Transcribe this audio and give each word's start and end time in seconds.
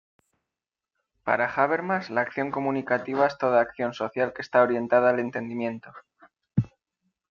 Para 1.23 1.45
Habermas, 1.47 2.09
la 2.09 2.21
acción 2.21 2.49
comunicativa 2.49 3.27
es 3.27 3.37
toda 3.37 3.61
acción 3.61 3.93
social 3.93 4.33
que 4.33 4.41
está 4.41 4.63
orientada 4.63 5.11
al 5.11 5.19
entendimiento. 5.19 5.93